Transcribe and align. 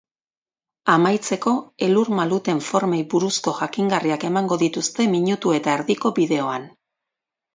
Amaitzeko, 0.93 1.51
elur-maluten 1.87 2.61
formei 2.69 3.01
buruzko 3.13 3.53
jakingarriak 3.59 4.25
emango 4.31 4.57
dituzte 4.63 5.07
minutu 5.13 5.53
eta 5.61 5.77
erdiko 5.81 6.13
bideoan. 6.21 6.67